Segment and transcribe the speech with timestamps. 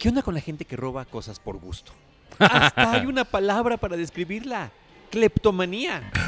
[0.00, 1.92] ¿Qué onda con la gente que roba cosas por gusto?
[2.38, 4.70] Hasta hay una palabra para describirla.
[5.10, 6.10] Cleptomanía.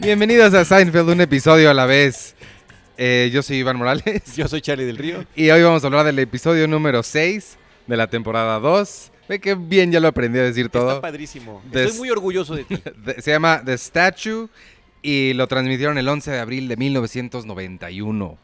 [0.00, 2.34] Bienvenidos a Seinfeld, un episodio a la vez.
[2.96, 4.04] Eh, yo soy Iván Morales
[4.36, 5.24] Yo soy Charlie del Río.
[5.34, 7.56] y hoy vamos a hablar del episodio número 6
[7.86, 9.10] de la temporada 2.
[9.28, 11.00] Ve que bien ya lo aprendí a decir Está todo.
[11.00, 11.62] padrísimo.
[11.72, 12.80] Des- Estoy muy orgulloso de ti.
[13.18, 14.48] Se llama The Statue
[15.04, 18.38] y lo transmitieron el 11 de abril de 1991.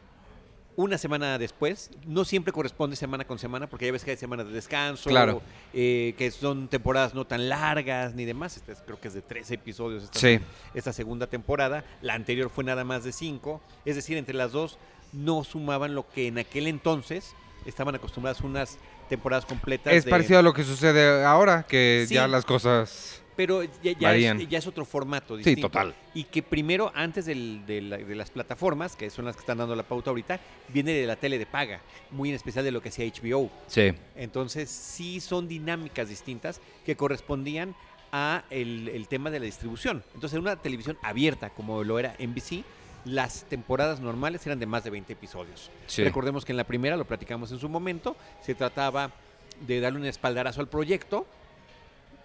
[0.77, 4.46] Una semana después, no siempre corresponde semana con semana, porque ya ves que hay semanas
[4.46, 5.42] de descanso, Claro.
[5.74, 8.56] eh, que son temporadas no tan largas ni demás.
[8.56, 10.38] Esta es- creo que es de 13 episodios esta, Sí.
[10.74, 11.82] esta segunda temporada.
[12.02, 13.60] La anterior fue nada más de 5.
[13.84, 14.79] Es decir, entre las dos
[15.12, 17.34] no sumaban lo que en aquel entonces
[17.66, 19.92] estaban acostumbradas unas temporadas completas.
[19.92, 22.15] Es de- parecido a lo que sucede ahora, que Sí.
[22.15, 23.20] ya las cosas...
[23.36, 25.68] Pero ya, ya es, ya es otro formato Sí, distinto.
[25.68, 25.94] total.
[26.14, 29.58] Y que primero, antes del- de, la- de las plataformas, que son las que están
[29.58, 32.82] dando la pauta ahorita, viene de la tele de paga, muy en especial de lo
[32.82, 33.50] que hacía HBO.
[33.66, 33.92] Sí.
[34.16, 37.74] Entonces, sí son dinámicas distintas que correspondían
[38.12, 40.02] a el, el tema de la distribución.
[40.15, 42.65] Entonces, en una televisión abierta, como lo era NBC,
[43.06, 45.70] las temporadas normales eran de más de 20 episodios.
[45.87, 46.04] Sí.
[46.04, 49.12] Recordemos que en la primera, lo platicamos en su momento, se trataba
[49.66, 51.26] de darle un espaldarazo al proyecto.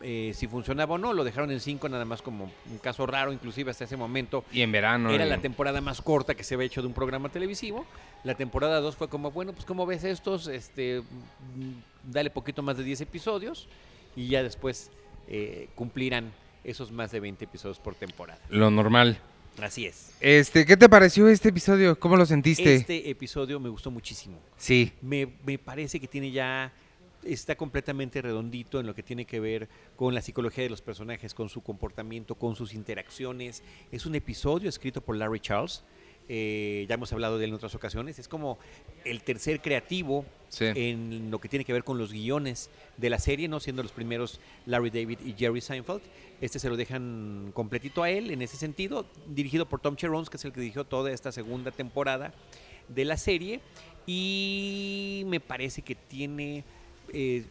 [0.02, 3.32] Eh, si funcionaba o no, lo dejaron en 5 nada más como un caso raro,
[3.34, 5.10] inclusive hasta ese momento Y en verano.
[5.10, 7.86] era la temporada más corta que se había hecho de un programa televisivo.
[8.24, 10.48] La temporada 2 fue como, bueno, pues ¿cómo ves estos?
[10.48, 13.68] Este, mm, dale poquito más de 10 episodios
[14.16, 14.92] y ya después
[15.28, 16.32] eh, cumplirán
[16.64, 18.40] esos más de 20 episodios por temporada.
[18.50, 19.20] Lo normal.
[19.62, 20.12] Así es.
[20.20, 21.98] Este, ¿Qué te pareció este episodio?
[21.98, 22.76] ¿Cómo lo sentiste?
[22.76, 24.38] Este episodio me gustó muchísimo.
[24.58, 24.92] Sí.
[25.02, 26.74] Me, me parece que tiene ya
[27.26, 31.34] está completamente redondito en lo que tiene que ver con la psicología de los personajes,
[31.34, 33.64] con su comportamiento, con sus interacciones.
[33.92, 35.84] Es un episodio escrito por Larry Charles.
[36.28, 38.18] eh, ya hemos hablado de él en otras ocasiones.
[38.18, 38.58] Es como
[39.04, 40.66] el tercer creativo Sí.
[40.74, 43.92] en lo que tiene que ver con los guiones de la serie, no siendo los
[43.92, 46.02] primeros Larry David y Jerry Seinfeld.
[46.42, 50.38] Este se lo dejan completito a él en ese sentido, dirigido por Tom Cherons, que
[50.38, 52.34] es el que dirigió toda esta segunda temporada
[52.88, 53.60] de la serie.
[54.08, 56.64] Y me parece que tiene
[57.14, 57.44] eh,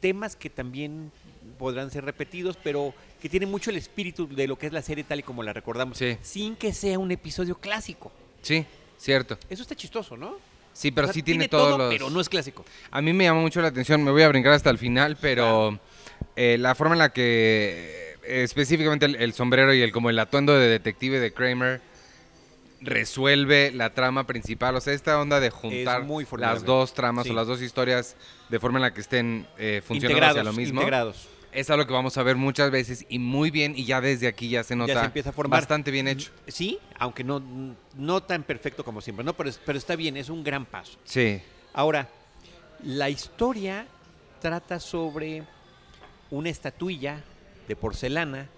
[0.00, 1.10] temas que también
[1.58, 5.02] podrán ser repetidos, pero que tiene mucho el espíritu de lo que es la serie
[5.04, 6.16] tal y como la recordamos, Sí.
[6.22, 8.12] sin que sea un episodio clásico.
[8.42, 8.64] Sí,
[8.96, 9.38] cierto.
[9.50, 10.36] Eso está chistoso, ¿no?
[10.72, 11.92] Sí, pero O sea, sí tiene, todos todo, los...
[11.92, 12.64] pero no es clásico.
[12.92, 15.80] A mí me llamó mucho la atención, me voy a brincar hasta el final, pero
[16.36, 20.18] eh, la forma en la que eh, específicamente el, el sombrero y el como el
[20.20, 21.80] atuendo de detective de Kramer
[22.80, 27.30] resuelve la trama principal, o sea, esta onda de juntar muy las dos tramas Sí.
[27.30, 28.16] o las dos historias
[28.48, 30.80] de forma en la que estén eh, funcionando hacia lo mismo.
[30.80, 31.28] integrados.
[31.50, 34.48] Es algo que vamos a ver muchas veces y muy bien y ya desde aquí
[34.50, 35.60] ya se nota ya se empieza a formar.
[35.60, 36.30] bastante bien hecho.
[36.46, 37.42] Sí, aunque no,
[37.96, 39.32] no tan perfecto como siempre, ¿no?
[39.32, 40.98] Pero, pero está bien, es un gran paso.
[41.04, 41.40] Sí,
[41.72, 42.08] Ahora,
[42.82, 43.86] la historia
[44.40, 45.42] trata sobre
[46.30, 47.22] una estatuilla
[47.66, 48.48] de porcelana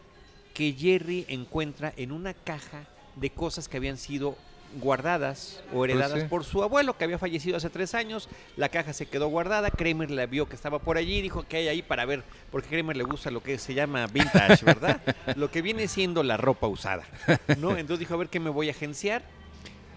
[0.55, 2.85] que Jerry encuentra en una caja
[3.16, 4.37] de cosas que habían sido
[4.81, 6.28] guardadas o heredadas Pues sí.
[6.28, 8.28] por su abuelo que había fallecido hace tres años.
[8.56, 9.71] La caja se quedó guardada.
[9.71, 12.22] Kramer la vio que estaba por allí, dijo que hay ahí para ver,
[12.53, 15.00] porque Kramer le gusta lo que se llama vintage, ¿verdad?
[15.37, 17.04] lo que viene siendo la ropa usada,
[17.59, 17.71] ¿no?
[17.76, 19.22] Entonces dijo a ver qué me voy a agenciar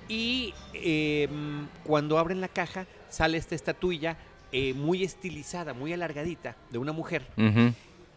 [0.09, 4.17] y eh, mm, cuando abren la caja sale esta estatuilla
[4.51, 7.23] eh, muy estilizada, muy alargadita de una mujer.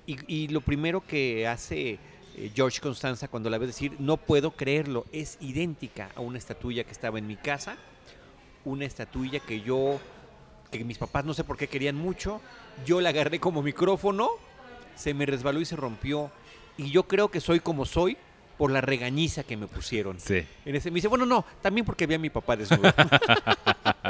[0.06, 1.98] Y, y lo primero que hace
[2.36, 6.84] eh, George Constanza cuando la ve decir, no puedo creerlo, es idéntica a una estatuilla
[6.84, 7.76] que estaba en mi casa,
[8.64, 9.98] una estatuilla que yo,
[10.70, 12.40] que mis papás no sé por qué querían mucho,
[12.84, 14.30] yo la agarré como micrófono,
[14.96, 16.30] se me resbaló y se rompió,
[16.76, 18.18] y yo creo que soy como soy
[18.58, 20.18] por la regañiza que me pusieron.
[20.20, 20.44] sí.
[20.64, 22.92] En ese, me dice, bueno, no, también porque vi a mi papá desnudo.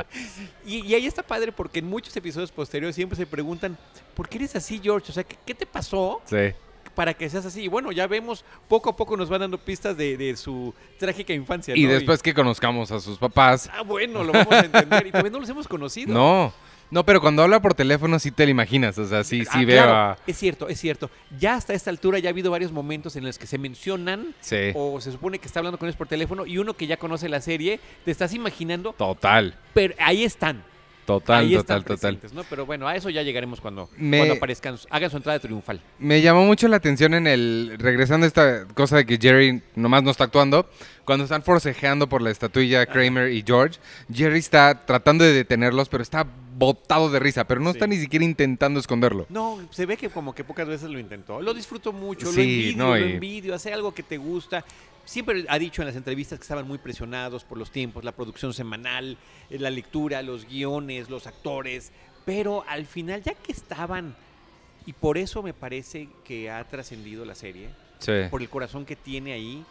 [0.66, 3.76] y, y ahí está padre porque en muchos episodios posteriores siempre se preguntan,
[4.14, 5.10] ¿por qué eres así, George?
[5.10, 6.54] O sea, ¿qué, qué te pasó Sí.
[6.96, 7.64] Para que seas así?
[7.64, 11.32] Y bueno, ya vemos, poco a poco nos van dando pistas de, de su trágica
[11.32, 11.76] infancia.
[11.76, 11.92] Y ¿no?
[11.92, 15.06] después que conozcamos a sus papás, ah, bueno, lo vamos a entender.
[15.06, 16.12] Y también no los hemos conocido.
[16.12, 16.52] No,
[16.90, 19.64] no, pero cuando habla por teléfono sí te lo imaginas, o sea, sí, sí Ah,
[19.64, 20.18] veo claro, a...
[20.26, 21.10] Es cierto, es cierto.
[21.38, 24.72] Ya hasta esta altura ya ha habido varios momentos en los que se mencionan Sí,
[24.74, 27.28] o se supone que está hablando con ellos por teléfono y uno que ya conoce
[27.28, 30.64] la serie, te estás imaginando, total, pero ahí están.
[31.06, 32.18] Total, ahí total, total.
[32.34, 32.44] ¿no?
[32.44, 35.80] Pero bueno, a eso ya llegaremos cuando, Me- cuando aparezcan, hagan su entrada triunfal.
[35.98, 37.76] Me llamó mucho la atención en el...
[37.78, 40.68] Regresando a esta cosa de que Jerry nomás no está actuando,
[41.04, 43.78] cuando están forcejeando por la estatuilla Kramer y George,
[44.12, 46.26] Jerry está tratando de detenerlos, pero está
[46.58, 47.76] botado de risa, pero no Sí.
[47.78, 49.26] está ni siquiera intentando esconderlo.
[49.28, 51.42] No, se ve que como que pocas veces lo intentó.
[51.42, 54.64] Lo disfruto mucho, lo envidio, no, lo envidio, hace algo que te gusta.
[55.04, 58.52] Siempre ha dicho en las entrevistas que estaban muy presionados por los tiempos, la producción
[58.54, 59.16] semanal,
[59.50, 61.92] eh, la lectura, los guiones, los actores,
[62.24, 64.16] pero al final ya que estaban,
[64.84, 67.68] y por eso me parece que ha trascendido la serie,
[67.98, 68.12] Sí.
[68.30, 69.64] por el corazón que tiene ahí,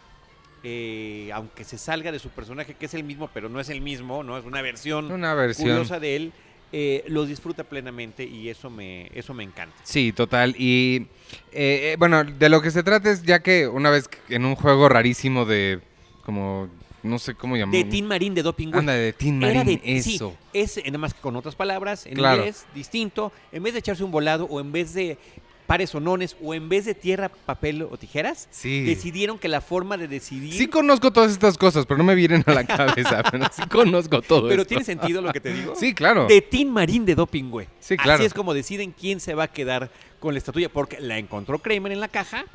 [0.64, 3.82] eh, aunque se salga de su personaje, que es el mismo, pero no es el
[3.82, 5.68] mismo, no es una versión Una versión.
[5.70, 6.34] curiosa de él,
[6.78, 9.78] eh, lo disfruta plenamente y eso me, eso me encanta.
[9.84, 10.54] Sí, total.
[10.60, 11.08] Y
[11.54, 14.56] eh, eh, bueno, de lo que se trata es ya que una vez en un
[14.58, 15.80] juego rarísimo de
[16.26, 16.68] como
[17.02, 17.82] no sé cómo llamarlo.
[17.82, 18.74] De Tin Marín de Doping.
[18.74, 20.36] Anda, de Tin Marín, de- sí, eso.
[20.52, 22.38] es, nada más que con otras palabras, en Claro.
[22.40, 23.32] inglés, distinto.
[23.54, 25.18] En vez de echarse un volado o en vez de
[25.68, 28.84] pares o nones o en vez de tierra, papel o tijeras, Sí.
[28.84, 30.54] decidieron que la forma de decidir...
[30.54, 33.24] Sí conozco todas estas cosas, pero no me vienen a la cabeza.
[33.32, 34.70] pero sí conozco todo pero esto.
[34.70, 35.74] tiene sentido lo que te digo.
[35.76, 36.28] Sí, claro.
[36.28, 37.68] De Tin Marín de Doping Web.
[37.80, 38.14] Sí, claro.
[38.20, 39.90] Así es como deciden quién se va a quedar
[40.20, 42.46] con la estatuilla, porque la encontró Kramer en la caja,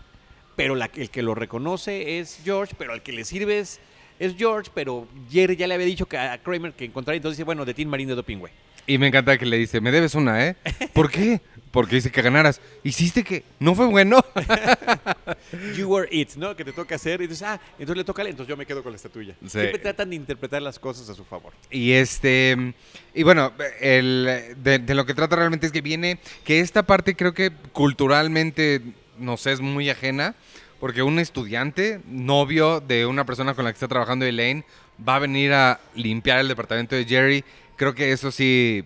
[0.57, 3.81] pero la, el que lo reconoce es George, pero al que le sirve es,
[4.19, 7.45] es George, pero Jerry ya le había dicho que a Kramer que encontrara, entonces dice,
[7.45, 8.53] bueno, de Tin Marín de Doping Web.
[8.91, 10.57] Y me encanta que le dice, me debes una, ¿eh?
[10.93, 11.41] ¿Por qué?
[11.71, 12.61] Porque dice que ganaras.
[12.83, 14.21] ¿Hiciste que no fue bueno?
[15.77, 16.57] You were it, ¿no?
[16.57, 17.23] Que te toca hacer.
[17.23, 19.37] Y dices, ah, entonces le toca a él, entonces yo me quedo con la estatuilla.
[19.43, 19.51] Sí.
[19.51, 21.53] Siempre tratan de interpretar las cosas a su favor.
[21.71, 22.75] Y este.
[23.15, 26.19] Y bueno, el, de, de lo que trata realmente es que viene.
[26.43, 28.83] Que esta parte creo que culturalmente
[29.19, 30.35] nos es muy ajena.
[30.81, 34.65] Porque un estudiante, novio de una persona con la que está trabajando Elaine,
[35.07, 37.45] va a venir a limpiar el departamento de Jerry.
[37.81, 38.85] Creo que eso sí.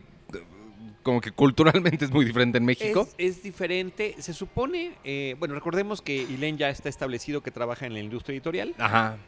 [1.03, 3.09] Como que culturalmente es muy diferente en México.
[3.19, 4.15] Es, es diferente.
[4.21, 8.35] Se supone, eh, bueno, recordemos que Elaine ya está establecido que trabaja en la industria
[8.35, 8.73] editorial.
[8.79, 9.19] Ajá.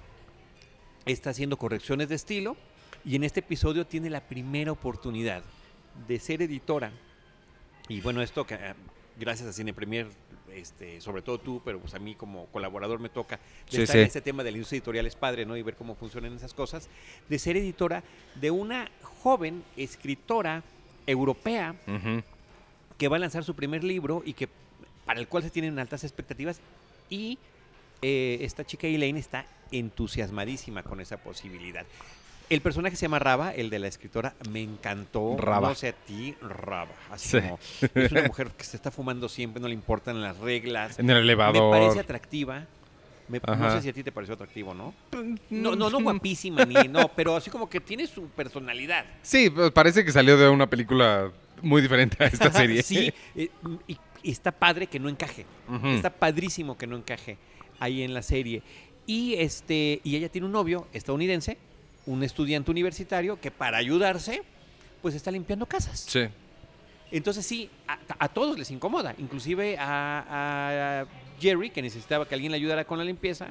[1.04, 2.56] está haciendo correcciones de estilo
[3.04, 5.42] y en este episodio tiene la primera oportunidad
[6.06, 6.92] de ser editora.
[7.88, 8.74] Y bueno, esto que eh,
[9.18, 10.06] gracias a Cine Premier,
[10.56, 13.94] este, sobre todo tú, pero pues a mí como colaborador me toca de Sí, estar
[13.94, 14.00] sí.
[14.00, 15.56] en este tema de la industria editorial es padre, ¿no?
[15.56, 16.88] Y ver cómo funcionan esas cosas,
[17.28, 18.02] de ser editora
[18.34, 18.90] de una
[19.22, 20.62] joven escritora
[21.06, 21.74] europea
[22.98, 24.48] que va a lanzar su primer libro y que
[25.04, 26.60] para el cual se tienen altas expectativas
[27.10, 27.38] y
[28.02, 31.84] eh, esta chica Elaine está entusiasmadísima con esa posibilidad.
[32.48, 35.36] El personaje se llama Raba, el de la escritora, me encantó.
[35.36, 35.70] Raba.
[35.70, 36.92] No sé a ti, Raba.
[37.10, 37.40] Así Sí.
[37.40, 37.58] como
[38.04, 40.98] es una mujer que se está fumando siempre, no le importan las reglas.
[40.98, 41.74] En el elevador.
[41.74, 42.66] Me parece atractiva.
[43.28, 44.94] Me- no sé si a ti te pareció atractivo, ¿no?
[45.50, 49.04] No, no, no guapísima ni no, pero así como que tiene su personalidad.
[49.22, 52.84] Sí, pues parece que salió de una película muy diferente a esta serie.
[52.84, 53.50] sí, eh,
[53.88, 55.44] y, y está padre que no encaje.
[55.96, 57.36] Está padrísimo que no encaje
[57.80, 58.62] ahí en la serie.
[59.06, 61.58] Y este y ella tiene un novio estadounidense,
[62.06, 64.42] un estudiante universitario que para ayudarse
[65.02, 66.00] pues está limpiando casas.
[66.08, 66.22] Sí.
[67.10, 71.06] Entonces sí, a, a todos les incomoda, inclusive a, a
[71.40, 73.48] Jerry que necesitaba que alguien le ayudara con la limpieza.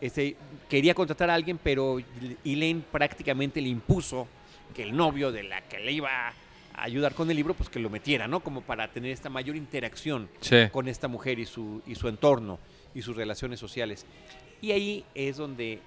[0.00, 0.36] Este,
[0.68, 1.98] quería contratar a alguien, pero
[2.44, 4.26] Elaine prácticamente le impuso
[4.74, 6.34] que el novio de la que le iba a
[6.74, 8.40] ayudar con el libro, pues que lo metiera, ¿no?
[8.40, 10.56] Como para tener esta mayor interacción Sí.
[10.72, 12.58] con esta mujer y su, y su entorno
[12.94, 14.04] y sus relaciones sociales.
[14.60, 15.80] Y ahí es donde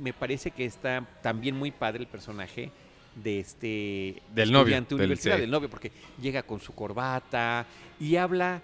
[0.00, 2.70] me parece que está también muy padre el personaje
[3.14, 5.28] de este Del novio, estudiante del- sí.
[5.30, 5.90] del novio, porque
[6.20, 7.66] llega con su corbata
[7.98, 8.60] y habla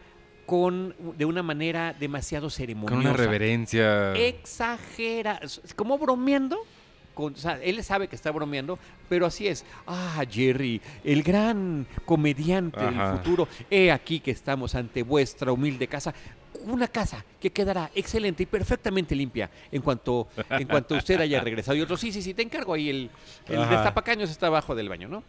[0.47, 2.94] con de una manera demasiado ceremoniosa.
[2.94, 4.12] Con una reverencia.
[4.15, 5.41] Exagera,
[5.75, 6.59] como bromeando.
[7.14, 8.76] Con, o sea, él sabe que está bromeando,
[9.09, 9.64] pero así es.
[9.87, 12.90] Ah, Jerry, el gran comediante Ajá.
[13.11, 13.49] del futuro.
[13.71, 16.12] He aquí que estamos ante vuestra humilde casa.
[16.66, 21.76] Una casa que quedará excelente y perfectamente limpia en cuanto, en cuanto usted haya regresado.
[21.76, 22.88] Y otro, sí, sí, sí, te encargo ahí.
[22.88, 23.11] El,
[23.49, 25.23] el destapacaños está abajo del baño, ¿no?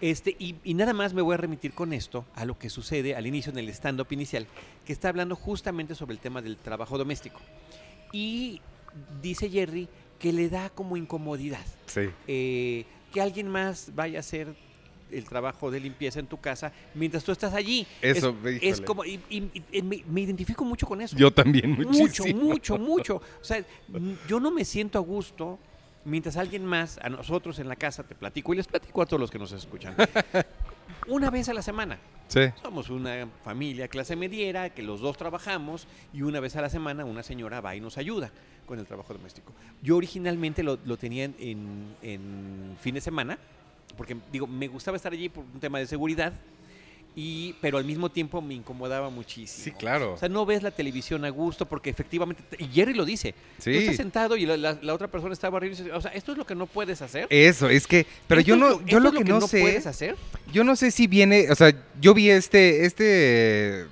[0.00, 3.14] Este, y, y nada más me voy a remitir con esto a lo que sucede
[3.16, 4.46] al inicio en el stand-up inicial,
[4.84, 7.40] que está hablando justamente sobre el tema del trabajo doméstico.
[8.12, 8.60] Y
[9.22, 12.08] dice Jerry que le da como incomodidad Sí.
[12.26, 14.54] eh, que alguien más vaya a hacer
[15.10, 17.86] el trabajo de limpieza en tu casa mientras tú estás allí.
[18.02, 21.16] Eso, es, es como, y, y- y me, me identifico mucho con eso.
[21.16, 22.42] Yo también, mucho, muchísimo.
[22.42, 23.16] mucho, mucho.
[23.40, 23.64] O sea,
[24.28, 25.58] yo no me siento a gusto
[26.04, 29.20] mientras alguien más, a nosotros en la casa, te platico y les platico a todos
[29.20, 29.94] los que nos escuchan.
[31.08, 31.98] Una vez a la semana.
[32.28, 32.40] Sí.
[32.60, 37.04] Somos una familia clase mediera que los dos trabajamos y una vez a la semana
[37.04, 38.32] una señora va y nos ayuda
[38.66, 39.52] con el trabajo doméstico.
[39.82, 43.38] Yo originalmente lo, lo tenía en, en- en fin de semana,
[43.96, 46.32] porque digo, me gustaba estar allí por un tema de seguridad
[47.18, 49.64] Y, pero al mismo tiempo me incomodaba muchísimo.
[49.64, 50.12] Sí, claro.
[50.12, 53.72] O sea, no ves la televisión a gusto porque efectivamente, y Jerry lo dice, Sí.
[53.72, 56.10] tú estás sentado y la, la- la otra persona está barriendo y dice, o sea,
[56.10, 57.26] esto es lo que no puedes hacer.
[57.30, 60.14] Eso, es que, pero ¿Esto yo no, yo lo que, no, sé, puedes hacer.
[60.52, 61.72] yo no sé si viene, o sea,
[62.02, 63.86] yo vi este, este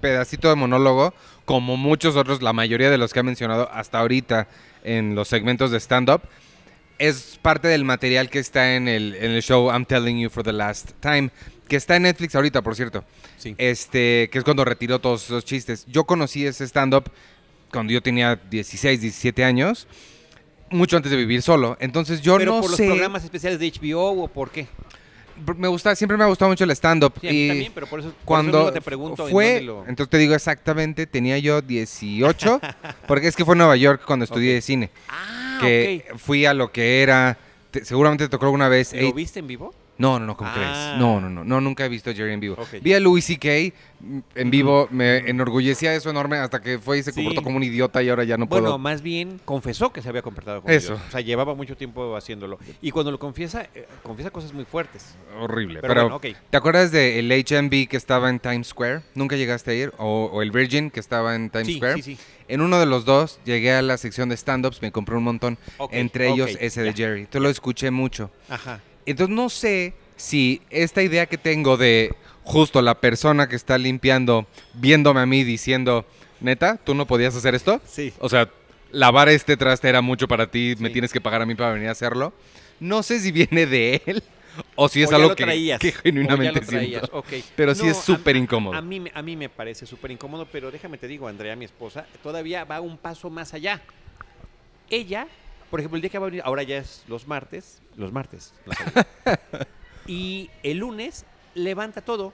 [0.00, 4.48] pedacito de monólogo, como muchos otros, la mayoría de los que ha mencionado hasta ahorita
[4.82, 6.22] en los segmentos de stand-up,
[6.98, 10.42] es parte del material que está en el, en el show I'm Telling You for
[10.44, 11.30] the Last Time,
[11.68, 13.04] que está en Netflix ahorita, por cierto.
[13.36, 13.54] Sí.
[13.58, 15.84] Este, que es cuando retiró todos esos chistes.
[15.86, 17.04] Yo conocí ese stand-up
[17.70, 19.86] cuando yo tenía 16, 17 años,
[20.70, 21.76] mucho antes de vivir solo.
[21.80, 22.82] Entonces yo pero no por sé.
[22.84, 24.66] los programas especiales de HBO o por qué.
[25.56, 27.12] Me gusta, siempre me ha gustado mucho el stand-up.
[27.20, 30.32] Sí, y también, pero por eso, por cuando te pregunto fue, lo- entonces te digo
[30.32, 32.60] exactamente, tenía yo 18,
[33.08, 36.70] porque es que fue en Nueva York cuando estudié cine, Ah, que fui a lo
[36.72, 37.36] que era,
[37.70, 38.92] te- seguramente te tocó alguna vez.
[38.92, 39.74] ¿Lo viste en vivo?
[39.96, 40.54] No, no, no, ¿cómo Ah.
[40.54, 40.98] crees?
[40.98, 42.56] No, no, no, no, nunca he visto a Jerry en vivo.
[42.82, 43.48] Vi a Louis C.K.
[44.00, 47.16] mm, en vivo, me enorgullecía eso enorme hasta que fue y se Sí.
[47.22, 48.78] comportó como un idiota y ahora ya no Bueno, puedo.
[48.78, 50.94] más bien confesó que se había comportado como Eso.
[50.94, 51.08] idiota.
[51.08, 52.58] O sea, llevaba mucho tiempo haciéndolo.
[52.82, 55.14] Y cuando lo confiesa, eh, confiesa cosas muy fuertes.
[55.40, 55.80] Horrible.
[55.80, 56.26] Pero Pero, bueno, ok.
[56.50, 59.02] ¿te acuerdas del HMV que estaba en Times Square?
[59.14, 59.92] ¿Nunca llegaste a ir?
[59.98, 61.94] ¿O, o el Virgin que estaba en Times Sí, Square?
[62.02, 62.18] sí, sí.
[62.48, 65.56] En uno de los dos llegué a la sección de stand-ups, me compré un montón,
[65.92, 67.20] entre ellos ese de ya, Jerry.
[67.20, 68.30] Entonces lo escuché mucho.
[68.50, 68.80] Ajá.
[69.06, 74.46] Entonces no sé si esta idea que tengo de justo la persona que está limpiando,
[74.74, 76.06] viéndome a mí diciendo,
[76.40, 77.80] neta, ¿tú no podías hacer esto?
[77.86, 78.12] Sí.
[78.18, 78.48] O sea,
[78.92, 80.92] lavar este traste era mucho para ti, me Sí.
[80.94, 82.32] tienes que pagar a mí para venir a hacerlo.
[82.80, 84.22] No sé si viene de él
[84.76, 87.18] o si es O algo lo que, traías, que ya genuinamente lo traías, siento.
[87.18, 87.32] ok.
[87.56, 88.76] Pero sí No, es a- súper incómodo.
[88.76, 91.64] A mí, me- a mí me parece súper incómodo, pero déjame te digo, Andrea, mi
[91.64, 93.80] esposa, todavía va un paso más allá.
[94.90, 95.26] Ella,
[95.70, 98.52] por ejemplo, el día que va a venir, ahora ya es los martes, los martes,
[100.06, 102.32] y el lunes levanta todo.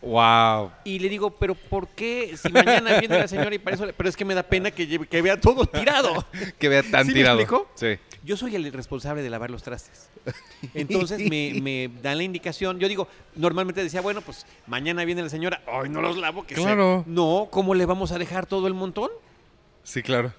[0.00, 0.70] Wow.
[0.84, 2.36] Y le digo, pero ¿por qué?
[2.40, 4.70] Si mañana viene la señora y para eso, le- pero es que me da pena
[4.70, 6.24] que, lleve- que vea todo tirado.
[6.58, 7.40] Que vea tan ¿Sí me tirado.
[7.40, 7.68] explico?
[7.74, 7.98] Sí.
[8.24, 10.08] Yo soy el responsable de lavar los trastes.
[10.74, 12.78] Entonces me, me dan la indicación.
[12.78, 16.54] Yo digo, normalmente decía, bueno, pues mañana viene la señora, hoy no los lavo, que
[16.54, 16.60] se-".
[16.62, 17.02] Claro.
[17.08, 19.10] No, ¿cómo le vamos a dejar todo el montón?
[19.82, 20.32] Sí, claro.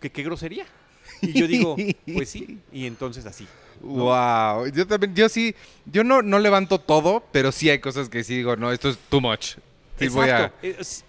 [0.00, 0.66] ¿Qué, qué grosería?
[1.22, 1.76] Y yo digo,
[2.14, 2.58] pues sí.
[2.72, 3.46] Y entonces así.
[3.80, 4.66] Wow.
[4.74, 5.54] Yo también, yo sí,
[5.86, 8.98] yo no, no levanto todo, pero sí hay cosas que sí digo, no, esto es
[9.08, 9.56] too much.
[9.98, 10.52] Sí voy a.
[10.62, 11.04] Es-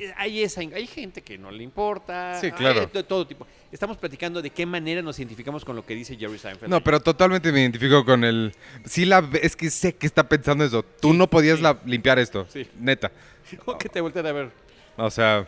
[0.00, 2.40] eh, hay, esa, hay gente que no le importa.
[2.40, 2.80] Sí, claro.
[2.82, 3.46] hay de todo tipo.
[3.72, 6.70] Estamos platicando de qué manera nos identificamos con lo que dice Jerry Seinfeld.
[6.70, 8.54] No, pero totalmente me identifico con el.
[8.84, 10.84] Sí, la es que sé que está pensando eso.
[10.84, 11.62] Tú no podías sí.
[11.64, 12.46] la- limpiar esto.
[12.48, 12.66] Sí.
[12.78, 13.10] Neta.
[13.64, 14.50] ¿Cómo que te voltean a ver?
[14.96, 15.46] O sea,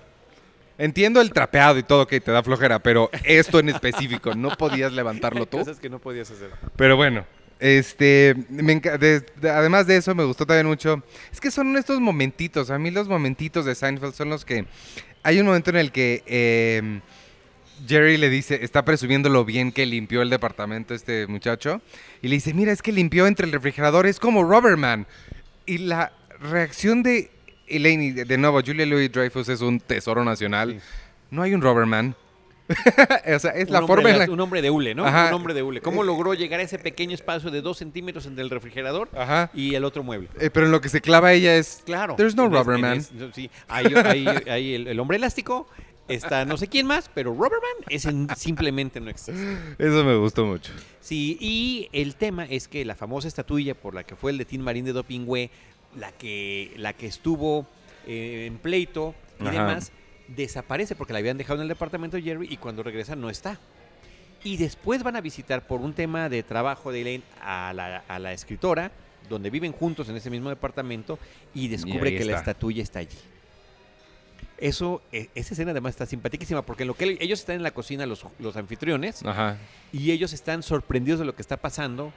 [0.80, 4.92] entiendo el trapeado y todo que te da flojera, pero esto en específico, no podías
[4.92, 5.58] levantarlo tú.
[5.58, 6.50] cosas que no podías hacer.
[6.76, 7.24] Pero bueno,
[7.60, 11.02] este, me enca- de- de- además de eso me gustó también mucho.
[11.30, 14.64] Es que son estos momentitos, a mí los momentitos de Seinfeld son los que...
[15.22, 17.00] Hay un momento en el que eh,
[17.86, 21.82] Jerry le dice, está presumiendo lo bien que limpió el departamento este muchacho,
[22.22, 25.06] y le dice, mira, es que limpió entre el refrigerador, es como Rubberman.
[25.66, 27.30] Y la reacción de
[27.70, 30.72] Elaine, y de, de nuevo, Julia Louis Dreyfus es un tesoro nacional.
[30.74, 30.78] Sí.
[31.30, 32.14] No hay un Rubberman.
[33.34, 34.32] o sea, es Un la forma en de- la...
[34.32, 35.04] Un hombre de hule, ¿no?
[35.04, 35.28] Ajá.
[35.28, 35.80] Un hombre de hule.
[35.80, 39.50] ¿Cómo logró llegar a ese pequeño espacio de dos centímetros entre el refrigerador Ajá.
[39.54, 40.28] y el otro mueble?
[40.38, 41.82] Eh, pero en lo que se clava ella es...
[41.84, 42.14] Claro.
[42.16, 42.98] There's no En es- rubber en man.
[42.98, 45.66] es- sí, hay, hay- hay el, el hombre elástico,
[46.06, 49.56] está no sé quién más, pero Rubberman ese simplemente no existe.
[49.78, 50.72] Eso me gustó mucho.
[51.00, 54.44] Sí, y el tema es que la famosa estatuilla por la que fue el de
[54.44, 55.50] Tin Marín de Dopingüe,
[55.98, 57.66] la que, la que estuvo
[58.06, 59.52] eh, en pleito y Ajá.
[59.52, 59.92] demás,
[60.28, 63.58] desaparece porque la habían dejado en el departamento de Jerry y cuando regresa no está.
[64.42, 68.18] Y después van a visitar por un tema de trabajo de Elaine a la, a
[68.18, 68.90] la escritora,
[69.28, 71.18] donde viven juntos en ese mismo departamento,
[71.54, 73.18] y descubre que la estatuilla está allí.
[74.56, 77.70] Eso, eh, esa escena además está simpaticísima, porque en lo que ellos están en la
[77.70, 79.56] cocina, los, los anfitriones, Ajá.
[79.92, 82.12] y ellos están sorprendidos de lo que está pasando.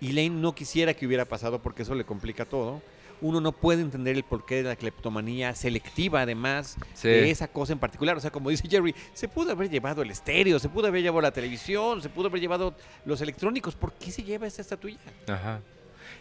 [0.00, 2.80] Y Lane no quisiera que hubiera pasado porque eso le complica todo.
[3.20, 7.08] Uno no puede entender el porqué de la cleptomanía selectiva, además, Sí.
[7.08, 8.16] de esa cosa en particular.
[8.16, 11.20] O sea, como dice Jerry, se pudo haber llevado el estéreo, se pudo haber llevado
[11.22, 13.74] la televisión, se pudo haber llevado los electrónicos.
[13.74, 14.98] ¿Por qué se lleva esta estatuilla?
[15.26, 15.60] Ajá.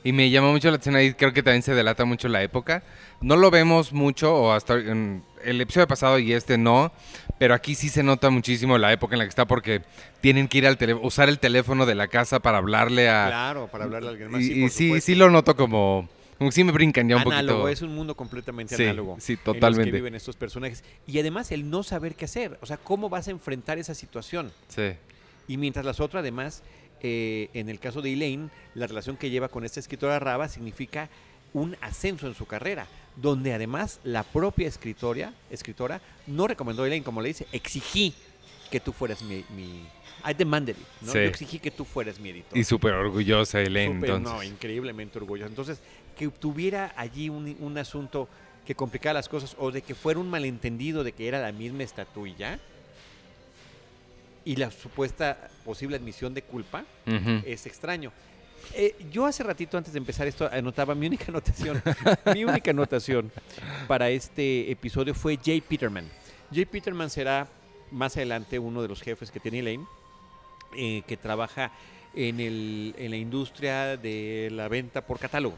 [0.03, 2.83] Y me llamó mucho la atención ahí, creo que también se delata mucho la época.
[3.21, 6.91] No lo vemos mucho, o hasta en el episodio pasado y este no,
[7.39, 9.81] pero aquí sí se nota muchísimo la época en la que está porque
[10.21, 13.27] tienen que ir al teléfono, usar el teléfono de la casa para hablarle a...
[13.27, 14.41] Claro, para hablarle a alguien más.
[14.41, 16.07] y sí, y sí lo noto como...
[16.37, 17.73] Como que sí me brincan ya un análogo, poquito.
[17.73, 19.17] es un mundo completamente Sí, análogo.
[19.19, 19.85] sí, En los totalmente.
[19.91, 20.83] que viven estos personajes.
[21.07, 22.57] Y además el no saber qué hacer.
[22.61, 24.51] O sea, ¿cómo vas a enfrentar esa situación?
[24.67, 24.91] Sí.
[25.47, 26.61] Y mientras las otras, además,
[27.01, 31.09] eh, en el caso de Elaine, la relación que lleva con esta escritora Raba significa
[31.53, 37.03] un ascenso en su carrera, donde además la propia escritora, escritora no recomendó a Elaine,
[37.05, 38.13] como le dice, exigí
[38.69, 39.43] que tú fueras mi...
[39.55, 39.87] mi
[40.29, 41.11] I demanded it, ¿no?
[41.13, 41.19] Sí.
[41.19, 42.57] Yo exigí que tú fueras mi editor.
[42.57, 44.33] Y súper orgullosa Elaine, Súper, entonces.
[44.35, 45.47] No, increíblemente orgulloso.
[45.47, 45.79] Entonces,
[46.17, 48.27] que tuviera allí un, un asunto
[48.65, 51.83] que complicara las cosas o de que fuera un malentendido de que era la misma
[51.83, 52.59] estatuilla
[54.47, 56.85] y la supuesta posible admisión de culpa
[57.45, 58.13] es extraño.
[58.73, 61.81] Eh, yo hace ratito antes de empezar esto anotaba mi única anotación,
[62.33, 63.31] mi única anotación
[63.87, 66.09] para este episodio fue Jay Peterman.
[66.53, 67.47] Jay Peterman será
[67.91, 69.85] más adelante uno de los jefes que tiene Elaine,
[70.75, 71.71] eh, que trabaja
[72.17, 75.57] en, el, en la industria de la venta por catálogo.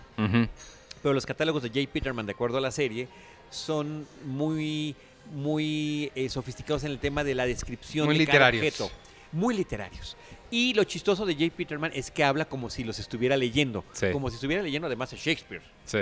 [1.02, 3.08] Pero los catálogos de Jay Peterman, de acuerdo a la serie,
[3.50, 4.96] son muy,
[5.34, 8.82] muy eh, sofisticados en el tema de la descripción Muy de cada literarios.
[8.82, 9.00] objeto.
[9.32, 10.18] Muy literarios.
[10.52, 13.86] Y lo chistoso de Jay Peterman es que habla como si los estuviera leyendo.
[13.94, 14.08] Sí.
[14.12, 15.62] Como si estuviera leyendo además a Shakespeare.
[15.86, 16.00] Sí.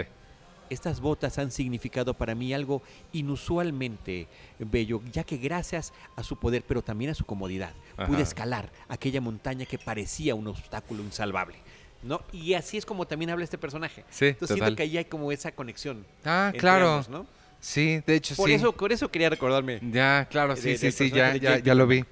[0.70, 2.82] Estas botas han significado para mí algo
[3.14, 4.28] inusualmente
[4.60, 7.74] bello, ya que gracias a su poder, pero también a su comodidad,
[8.06, 11.56] pude escalar aquella montaña que parecía un obstáculo insalvable.
[12.04, 12.22] ¿no?
[12.32, 14.04] Y así es como también habla este personaje.
[14.10, 14.58] Sí, Entonces total.
[14.68, 16.06] siento que ahí hay como esa conexión.
[16.24, 16.92] Ah, claro.
[16.92, 17.26] ambos, ¿no?
[17.60, 18.54] Sí, de hecho Por, sí.
[18.56, 19.80] eso, por eso quería recordarme.
[19.92, 22.06] Ya, claro, de- sí, del sí, sí, ya, de ya, ya lo vi.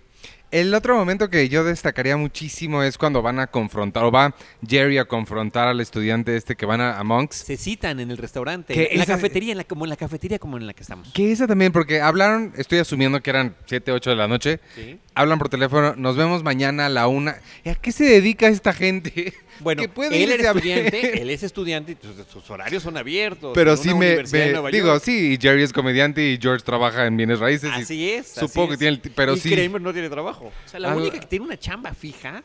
[0.52, 4.34] El otro momento que yo destacaría muchísimo es cuando van a confrontar, o va
[4.66, 7.36] Jerry a confrontar al estudiante este que van a, a Monks.
[7.38, 10.40] Se citan en el restaurante, Que en la cafetería, en la, como en la cafetería
[10.40, 11.12] como en la que estamos.
[11.14, 14.98] Que esa también, porque hablaron, estoy asumiendo que eran 7, 8 de la noche, Sí.
[15.14, 17.38] hablan por teléfono, nos vemos mañana a la una.
[17.66, 19.34] ¿Y ¿A qué se dedica esta gente?
[19.62, 23.54] Bueno, él era estudiante, él es estudiante, y sus, sus horarios son abiertos.
[23.56, 25.02] Pero sí me, me- Nueva digo, York.
[25.06, 27.70] sí, y Jerry es comediante y George trabaja en bienes raíces.
[27.74, 28.28] Así es.
[28.28, 28.80] Supongo así que es.
[28.80, 29.50] tiene el, pero y sí.
[29.56, 30.35] Kramer no tiene trabajo.
[30.42, 32.44] O sea, la Al- única que tiene una chamba fija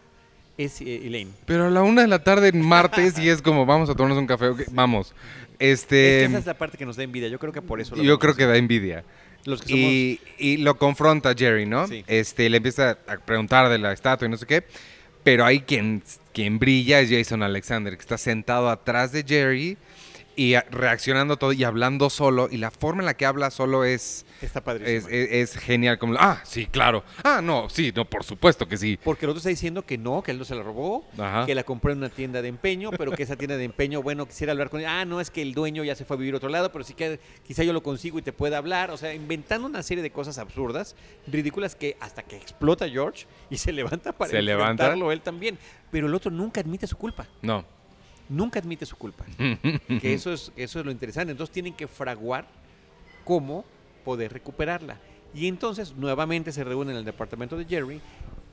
[0.59, 1.31] es eh, Elaine.
[1.47, 4.19] Pero a la una de la tarde en martes y es como vamos a tomarnos
[4.19, 5.15] un café, vamos.
[5.59, 7.29] Es Este, que esa es la parte que nos da envidia.
[7.29, 9.05] Yo creo que por eso lo yo creo que da envidia.
[9.45, 9.85] Los que somos...
[9.85, 11.87] Y, y lo confronta Jerry, ¿no?
[11.87, 12.05] Sí.
[12.07, 14.65] Este, le empieza a preguntar de la estatua y no sé qué.
[15.23, 19.77] Pero ahí quien, quien brilla es Jason Alexander, que está sentado atrás de Jerry
[20.41, 22.49] y reaccionando todo y hablando solo.
[22.51, 25.99] Y la forma en la que habla solo es, Está es, es- es genial.
[25.99, 27.05] Como, ah, sí, claro.
[27.23, 28.99] Ah, no, sí, no, por supuesto que sí.
[29.05, 31.45] Porque el otro está diciendo que no, que él no se la robó, Ajá.
[31.45, 34.25] que la compró en una tienda de empeño, pero que esa tienda de empeño, bueno,
[34.27, 34.87] quisiera hablar con él.
[34.87, 36.85] Ah, no, es que el dueño ya se fue a vivir a otro lado, pero
[36.85, 38.91] sí que quizá yo lo consigo y te pueda hablar.
[38.93, 43.59] O sea, inventando una serie de cosas absurdas, ridículas, que hasta que explota George y
[43.59, 44.71] se levanta para Se levanta.
[44.85, 45.59] enfrentarlo él también.
[45.91, 47.27] Pero el otro nunca admite su culpa.
[47.43, 47.65] No.
[48.31, 49.27] Nunca admite su culpa.
[50.01, 51.33] que eso es, eso es lo interesante.
[51.33, 52.49] Entonces tienen que fraguar
[53.25, 53.65] cómo
[54.05, 54.99] poder recuperarla.
[55.35, 58.01] Y entonces nuevamente se reúnen en el departamento de Jerry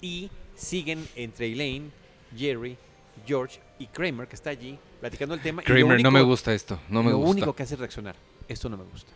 [0.01, 1.91] y siguen entre Elaine,
[2.35, 2.77] Jerry,
[3.25, 5.61] George y Kramer, que está allí platicando el tema.
[5.61, 6.79] y Kramer, no me gusta esto.
[6.89, 7.31] No me lo gusta.
[7.31, 8.15] único que hace es reaccionar.
[8.47, 9.11] Esto no me gusta.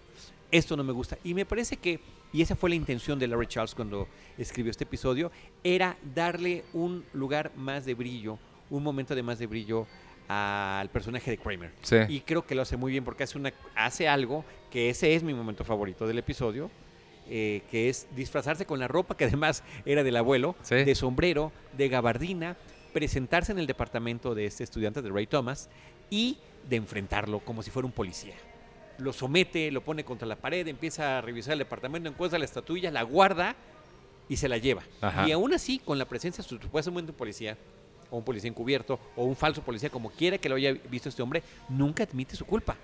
[0.52, 1.18] Esto no me gusta.
[1.24, 2.00] Y me parece que,
[2.34, 5.32] y esa fue la intención de Larry Charles cuando escribió este episodio,
[5.64, 8.38] era darle un lugar más de brillo,
[8.70, 9.88] un momento de más de brillo
[10.34, 11.72] al personaje de Kramer.
[11.82, 11.98] Sí.
[12.08, 15.24] Y creo que lo hace muy bien porque hace, una, hace algo que ese es
[15.24, 16.72] mi momento favorito del episodio,
[17.30, 20.76] eh, que es disfrazarse con la ropa que además era del abuelo, Sí.
[20.76, 22.56] de sombrero, de gabardina,
[22.94, 25.70] presentarse en el departamento de este estudiante de Ray Thomas
[26.10, 26.38] y
[26.70, 28.36] de enfrentarlo como si fuera un policía.
[28.98, 32.92] Lo somete, lo pone contra la pared, empieza a revisar el departamento, encuentra la estatuilla,
[32.92, 33.56] la guarda
[34.30, 34.84] y se la lleva.
[35.02, 35.28] Ajá.
[35.28, 37.58] Y aún así, con la presencia su- supuestamente un policía,
[38.12, 41.24] o un policía encubierto, o un falso policía, como quiera que lo haya visto este
[41.24, 42.76] hombre, nunca admite su culpa.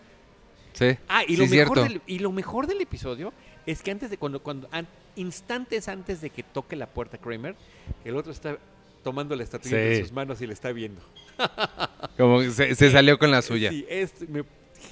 [0.74, 0.98] Sí.
[1.08, 3.34] Ah, y Sí, lo, mejor del, y lo mejor del episodio
[3.66, 7.56] es que antes de cuando, cuando an- instantes antes de que toque la puerta Kramer,
[8.06, 8.58] el otro está
[9.04, 10.02] tomando la estatua Sí.
[10.02, 11.02] sus manos y le está viendo.
[12.18, 13.70] Como que se, se salió con la suya.
[13.70, 14.44] Sí, es me-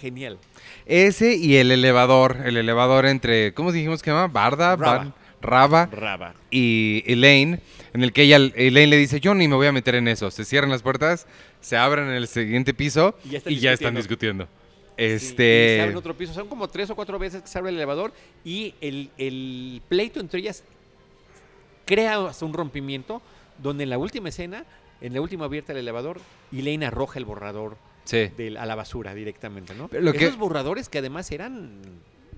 [0.02, 0.38] genial.
[0.86, 2.38] Ese y el elevador.
[2.46, 3.54] El elevador entre.
[3.54, 4.28] ¿Cómo dijimos que se llama?
[4.28, 4.98] Barda, Raba.
[4.98, 6.34] Bar- Raba Raba.
[6.52, 7.60] y Elaine.
[7.94, 10.32] En el que ella, Elaine le dice: Yo ni me voy a meter en eso.
[10.32, 11.28] Se cierran las puertas,
[11.62, 14.46] se abren en el siguiente piso Y y ya ya, están discutiendo.
[14.46, 14.48] discutiendo.
[14.98, 15.82] Sí, y se Este.
[15.82, 16.34] abre otro piso.
[16.34, 18.12] Son como tres o cuatro veces que se abre el elevador
[18.44, 20.64] y el, el pleito entre ellas
[21.86, 23.22] crea hasta un rompimiento
[23.62, 24.66] donde en la última escena,
[25.02, 26.20] en la última abierta del elevador,
[26.52, 28.30] Elaine arroja el borrador sí.
[28.38, 29.88] del- a la basura directamente, ¿no?
[29.88, 31.82] Pero lo que- Esos borradores que además eran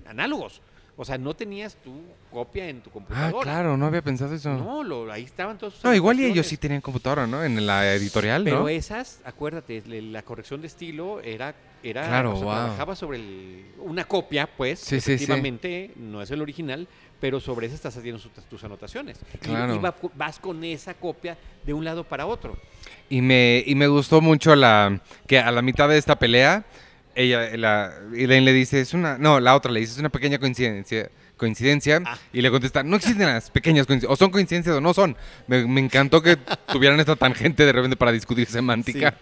[0.06, 0.60] análogos.
[1.00, 1.92] O sea, no tenías tu
[2.28, 3.42] copia en tu Ah, computadora.
[3.44, 4.50] claro, no había pensado eso.
[4.50, 5.74] No, No, lo- ahí estaban todos.
[5.74, 7.44] sus igual y ellos sí tenían computadora, ¿no?
[7.44, 8.68] En la editorial, Pero ¿no?
[8.68, 12.54] esas, acuérdate, la corrección de estilo era, era Claro, o sea, wow.
[12.54, 15.12] trabajaba sobre el- una copia, pues, Sí, sí, sí.
[15.12, 16.88] efectivamente, no es el original,
[17.20, 19.20] pero sobre esa estás haciendo sus- tus anotaciones.
[19.34, 19.76] Y- Claro.
[19.76, 22.56] Y, va- vas con esa copia de un lado para otro.
[23.08, 26.64] Y me, y me gustó mucho la que a la mitad de esta pelea
[27.18, 30.38] ella, la, Elaine le dice, es una, no, la otra le dice, es una pequeña
[30.38, 32.16] coincidencia, coincidencia, Ah.
[32.32, 35.16] y le contesta, no existen las pequeñas coincidencias, o son coincidencias o no son.
[35.48, 36.36] Me, me encantó que
[36.72, 39.10] tuvieran esta tangente de repente para discutir semántica.
[39.10, 39.16] Sí.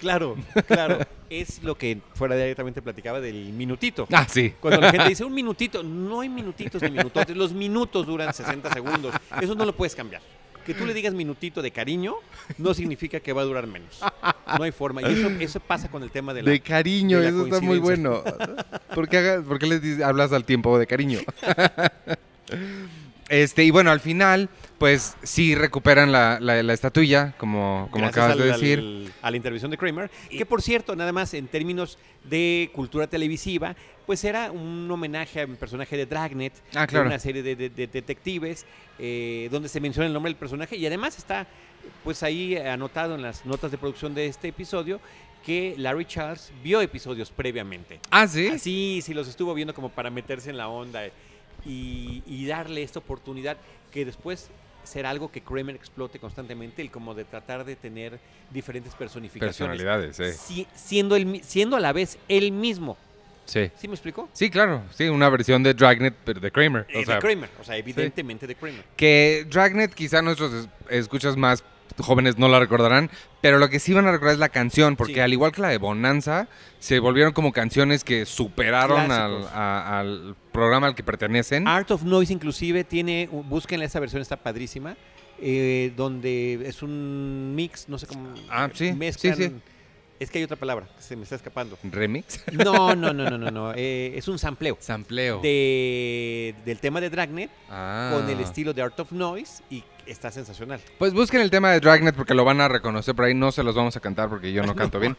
[0.00, 0.98] Claro, claro.
[1.30, 4.06] es lo que fuera de directamente platicaba del minutito.
[4.12, 4.52] Ah, sí.
[4.60, 8.72] Cuando la gente dice un minutito, no hay minutitos ni minutotes, los minutos duran 60
[8.74, 9.14] segundos.
[9.40, 10.20] Eso no lo puedes cambiar.
[10.66, 12.16] Que tú le digas minutito de cariño
[12.58, 14.00] no significa que va a durar menos.
[14.58, 15.00] No hay forma.
[15.02, 16.50] Y eso, eso pasa con el tema de la...
[16.50, 18.22] De cariño, de la eso está muy bueno.
[18.94, 21.20] ¿Por qué, haga- por qué le dices- hablas al tiempo de cariño?
[23.28, 28.24] Este, y bueno, al final, pues sí recuperan la, la- la estatuilla, como, como Gracias
[28.24, 28.78] acabas de decir.
[28.78, 33.08] al- a la intervención de Kramer, que por cierto, nada más en términos de cultura
[33.08, 33.74] televisiva,
[34.06, 37.06] pues era un homenaje a un personaje de Dragnet, Ah, de claro.
[37.06, 38.64] una serie de, de- de detectives,
[39.00, 41.46] eh, donde se menciona el nombre del personaje y además está
[42.04, 45.00] pues ahí anotado en las notas de producción de este episodio
[45.44, 48.00] que Larry Charles vio episodios previamente.
[48.10, 48.48] Ah, sí.
[48.48, 51.02] Así, sí, los estuvo viendo como para meterse en la onda
[51.66, 53.56] y, y darle esta oportunidad
[53.92, 54.48] que después
[54.84, 58.20] será algo que Kramer explote constantemente, el como de tratar de tener
[58.52, 59.56] diferentes personificaciones.
[59.78, 60.36] Personalidades.
[60.38, 62.96] Si- siendo, el, siendo a la vez él mismo.
[63.46, 63.70] Sí.
[63.76, 64.28] ¿Sí me explico?
[64.32, 64.82] Sí, claro.
[64.94, 66.86] Sí, una versión de Dragnet, pero de Kramer.
[66.88, 68.84] Eh, O sea, de Kramer, o sea, evidentemente de Kramer.
[68.96, 71.62] que Dragnet quizá nuestros es- escuchas más
[71.98, 75.14] jóvenes no la recordarán, pero lo que sí van a recordar es la canción, porque
[75.14, 75.20] Sí.
[75.20, 79.52] al igual que la de Bonanza, se volvieron como canciones que superaron al, Clásicos.
[79.54, 81.66] a- al programa al que pertenecen.
[81.68, 84.96] Art of Noise inclusive tiene, búsquenla esa versión, está padrísima,
[85.40, 88.30] eh, donde es un mix, no sé cómo...
[88.50, 89.52] Ah, sí, mezclan- sí, sí.
[90.18, 91.76] Es que hay otra palabra, se me está escapando.
[91.82, 92.42] Remix.
[92.50, 93.72] No, no, no, no, no, no.
[93.76, 95.40] eh, es un sampleo Sampleo.
[95.42, 98.12] de, del tema de Dragnet Ah.
[98.14, 100.80] con el estilo de Art of Noise y está sensacional.
[100.98, 103.34] Pues busquen el tema de Dragnet porque lo van a reconocer por ahí.
[103.34, 105.16] No se los vamos a cantar porque yo no canto bien.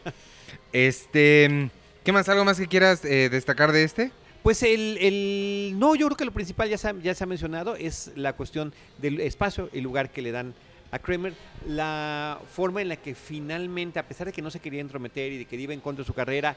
[0.72, 1.70] Este,
[2.04, 2.28] ¿qué más?
[2.28, 4.10] ¿Algo más que quieras eh, destacar de este?
[4.42, 7.26] Pues el, el- No, yo creo que lo principal ya se, ha, ya se ha
[7.26, 10.54] mencionado, es la cuestión del espacio, el lugar que le dan
[10.90, 11.34] a Kramer,
[11.66, 15.38] la forma en la que finalmente, a pesar de que no se quería entrometer y
[15.38, 16.56] de que iba en contra de su carrera,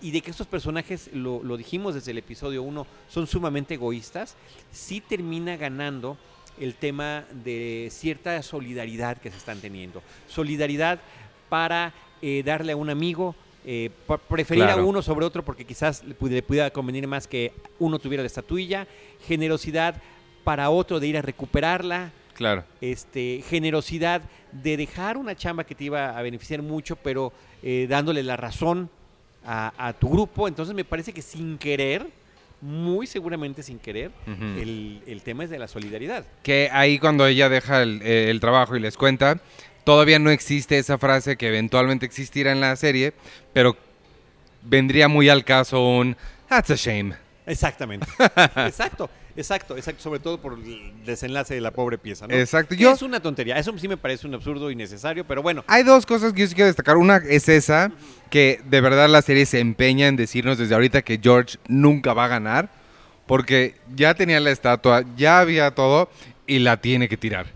[0.00, 4.36] y de que estos personajes, lo, lo dijimos desde el episodio 1, son sumamente egoístas,
[4.70, 6.16] sí termina ganando
[6.60, 10.02] el tema de cierta solidaridad que se están teniendo.
[10.28, 11.00] Solidaridad
[11.48, 11.92] para
[12.22, 13.90] eh, darle a un amigo, eh,
[14.28, 17.98] preferir a uno sobre otro porque quizás le, pu- le pudiera convenir más que uno
[17.98, 18.86] tuviera la estatuilla,
[19.26, 20.00] generosidad
[20.44, 22.64] para otro de ir a recuperarla, Claro.
[22.80, 28.22] este, generosidad de dejar una chamba que te iba a beneficiar mucho, pero eh, dándole
[28.22, 28.88] la razón
[29.44, 30.46] a, a tu grupo.
[30.46, 32.06] Entonces me parece que sin querer,
[32.60, 36.24] muy seguramente sin querer, el, el tema es de la solidaridad.
[36.42, 39.38] Que ahí cuando ella deja el, eh, el trabajo y les cuenta,
[39.84, 43.12] todavía no existe esa frase que eventualmente existirá en la serie,
[43.52, 43.76] pero
[44.62, 46.16] vendría muy al caso un
[46.48, 47.14] That's a shame.
[47.46, 48.06] Exactamente.
[48.56, 50.02] exacto, exacto, exacto.
[50.02, 52.26] Sobre todo por el desenlace de la pobre pieza.
[52.26, 52.34] ¿no?
[52.34, 52.74] Exacto.
[52.74, 53.56] Yo, Es una tontería.
[53.58, 55.64] Eso sí me parece un absurdo innecesario, pero bueno.
[55.66, 56.96] Hay dos cosas que yo sí quiero destacar.
[56.96, 57.92] Una es esa,
[58.30, 62.24] que de verdad la serie se empeña en decirnos desde ahorita que George nunca va
[62.24, 62.70] a ganar,
[63.26, 66.08] porque ya tenía la estatua, ya había todo,
[66.46, 67.46] y la tiene que tirar.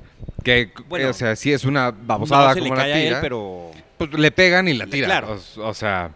[0.42, 2.98] Que, Bueno, o sea, sí es una babosada no se le como la cae a
[2.98, 5.06] él, tira, pero pues le pegan y la Le- tira.
[5.06, 5.38] claro.
[5.56, 6.10] O, o sea,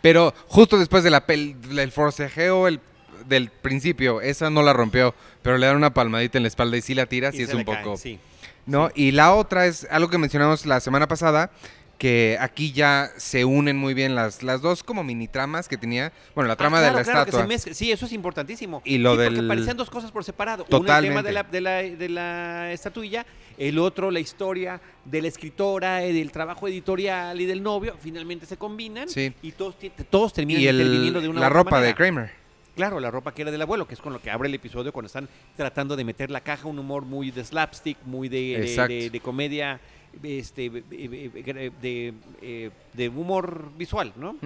[0.00, 2.78] pero justo después de la pel- del forcejeo el,
[3.26, 6.82] del principio, esa no la rompió, pero le dan una palmadita en la espalda y
[6.82, 7.96] sí la tira, y sí es un poco...
[7.96, 8.18] sí.
[8.66, 8.88] ¿no?
[8.94, 11.50] Y la otra es algo que mencionamos la semana pasada,
[11.98, 16.12] que aquí ya se unen muy bien las, las dos como mini tramas que tenía.
[16.34, 17.74] Bueno, la trama Ah, claro, de la claro, que se estatua.
[17.74, 18.80] Sí, eso es importantísimo.
[18.84, 20.64] Y lo Sí, porque parecían dos cosas por separado.
[20.68, 21.08] Uno el Totalmente.
[21.10, 23.24] tema de la, de, la, de la estatuilla,
[23.58, 27.94] el otro la historia de la escritora, eh, del trabajo editorial y del novio.
[28.00, 29.32] Finalmente se combinan Sí.
[29.42, 29.76] y todos,
[30.10, 31.94] todos terminan y interviniendo el, de una la ropa de.
[31.94, 32.43] Kramer.
[32.74, 34.92] Claro, la ropa que era del abuelo, que es con lo que abre el episodio
[34.92, 38.62] cuando están tratando de meter la caja, un humor muy de slapstick, muy de, de-
[38.64, 38.92] Exacto.
[38.92, 39.80] de- de comedia,
[40.22, 44.36] este, eh, eh, de, eh, de humor visual, ¿no?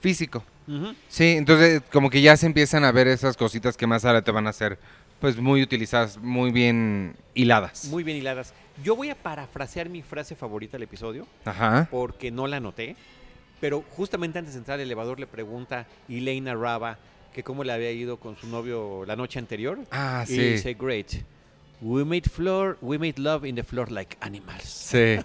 [0.00, 0.44] Físico.
[1.08, 4.30] Sí, entonces como que ya se empiezan a ver esas cositas que más ahora te
[4.30, 4.78] van a hacer
[5.20, 7.86] pues muy utilizadas, muy bien hiladas.
[7.86, 8.52] Muy bien hiladas.
[8.82, 11.88] Yo voy a parafrasear mi frase favorita del episodio, Ajá.
[11.90, 12.96] porque no la anoté,
[13.60, 16.98] pero justamente antes de entrar al elevador le pregunta Elena Raba
[17.34, 19.78] que cómo le había ido con su novio la noche anterior.
[19.90, 20.38] Ah, Y sí.
[20.38, 21.08] dice, great.
[21.80, 24.62] We made, floor, we made love in the floor like animals.
[24.64, 25.16] Sí.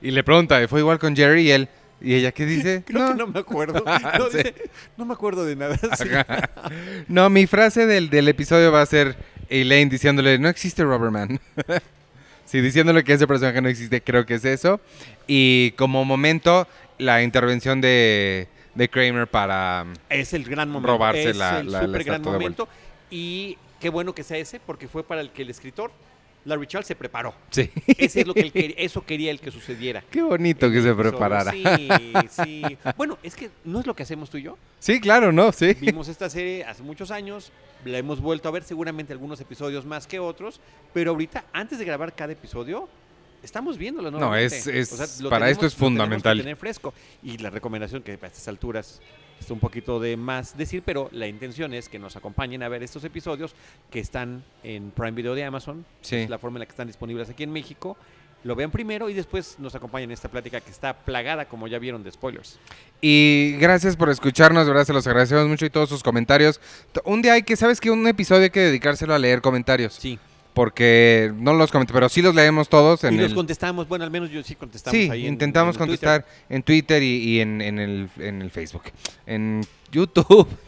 [0.00, 1.42] y le pregunta, ¿fue igual con Jerry?
[1.42, 1.68] Y él,
[2.00, 2.82] ¿y ella qué dice?
[2.86, 3.84] Creo que no me acuerdo.
[4.18, 4.38] No, Sí.
[4.38, 4.54] dice,
[4.96, 5.76] "No me acuerdo de nada.
[5.96, 6.08] Sí.
[7.08, 9.16] No, mi frase del, del episodio va a ser
[9.50, 11.38] Elaine diciéndole, no existe Rubberman.
[12.46, 14.80] sí, diciéndole que ese personaje no existe, creo que es eso.
[15.26, 16.66] Y como momento,
[16.98, 19.86] la intervención de, de Kramer para...
[20.08, 20.92] Es el gran momento.
[20.92, 22.68] Robarse es la- el la- la súper gran momento.
[23.10, 25.90] Y qué bueno que sea ese, porque fue para el que el escritor,
[26.44, 27.34] Larry Charles, se preparó.
[27.50, 27.70] Sí.
[27.86, 30.02] Ese es lo que él quería- eso quería el que sucediera.
[30.10, 31.10] Qué bonito que se Episodio.
[31.10, 31.50] preparara.
[31.52, 31.64] Sí,
[32.30, 32.62] sí.
[32.96, 34.56] Bueno, es que no es lo que hacemos tú y yo.
[34.78, 35.50] Sí, claro, ¿no?
[35.52, 35.74] Sí.
[35.80, 37.50] Vimos esta serie hace muchos años,
[37.84, 40.60] la hemos vuelto a ver seguramente algunos episodios más que otros,
[40.92, 42.88] pero ahorita, antes de grabar cada episodio,
[43.42, 44.56] estamos viéndolo No, nuevamente.
[44.56, 46.38] es- es- para esto es que fundamental.
[46.38, 46.92] tener fresco.
[47.22, 49.00] Y la recomendación que a estas alturas
[49.40, 52.82] está un poquito de más decir, pero la intención es que nos acompañen a ver
[52.82, 53.54] estos episodios
[53.90, 56.16] que están en Prime Video de Amazon, Sí.
[56.16, 57.96] es la forma en la que están disponibles aquí en México.
[58.44, 61.78] Lo vean primero y después nos acompañen en esta plática que está plagada, como ya
[61.80, 62.58] vieron, de spoilers.
[63.00, 66.60] Y gracias por escucharnos, de verdad se los agradecemos mucho y todos sus comentarios.
[67.04, 67.90] Un día hay que, ¿sabes qué?
[67.90, 69.94] Un episodio hay que dedicárselo a leer comentarios.
[69.94, 70.18] Sí.
[70.56, 73.34] Porque no los comenté, pero sí los leemos todos en y los el...
[73.34, 77.02] contestamos, bueno, al menos yo sí contestamos Sí, ahí en- intentamos en contestar en Twitter
[77.02, 78.84] y, y en, en el, en el Facebook,
[79.26, 79.60] en
[79.92, 80.48] YouTube.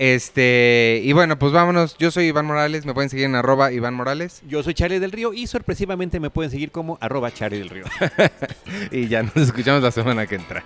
[0.00, 1.96] Este, y bueno, pues vámonos.
[1.98, 4.42] Yo soy Iván Morales, me pueden seguir en arroba Iván Morales.
[4.46, 7.84] Yo soy Charlie del Río y sorpresivamente me pueden seguir como arroba Charlie del Río.
[8.92, 10.62] Y ya nos escuchamos la semana que entra.